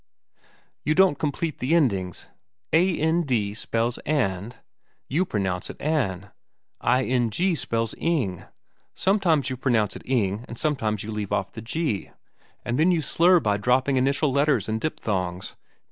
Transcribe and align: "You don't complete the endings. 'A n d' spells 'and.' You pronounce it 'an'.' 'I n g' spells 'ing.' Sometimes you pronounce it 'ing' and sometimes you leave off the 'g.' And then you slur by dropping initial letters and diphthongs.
"You 0.83 0.95
don't 0.95 1.19
complete 1.19 1.59
the 1.59 1.75
endings. 1.75 2.27
'A 2.73 2.97
n 2.99 3.21
d' 3.21 3.53
spells 3.55 3.99
'and.' 3.99 4.57
You 5.07 5.25
pronounce 5.25 5.69
it 5.69 5.79
'an'.' 5.79 6.31
'I 6.81 7.03
n 7.03 7.29
g' 7.29 7.53
spells 7.53 7.93
'ing.' 7.99 8.41
Sometimes 8.95 9.51
you 9.51 9.57
pronounce 9.57 9.95
it 9.95 10.01
'ing' 10.07 10.43
and 10.47 10.57
sometimes 10.57 11.03
you 11.03 11.11
leave 11.11 11.31
off 11.31 11.51
the 11.51 11.61
'g.' 11.61 12.09
And 12.65 12.79
then 12.79 12.89
you 12.89 13.03
slur 13.03 13.39
by 13.39 13.57
dropping 13.57 13.97
initial 13.97 14.31
letters 14.31 14.67
and 14.67 14.81
diphthongs. 14.81 15.55